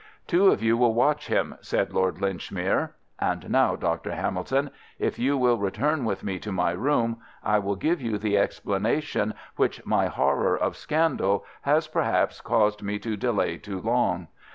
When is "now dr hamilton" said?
3.51-4.71